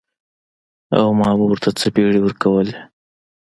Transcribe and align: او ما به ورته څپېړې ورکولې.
او 0.97 1.05
ما 1.19 1.29
به 1.37 1.43
ورته 1.49 1.69
څپېړې 1.79 2.19
ورکولې. 2.21 2.75